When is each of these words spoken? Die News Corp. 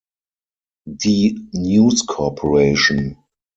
Die 0.89 1.47
News 1.53 2.07
Corp. 2.07 2.41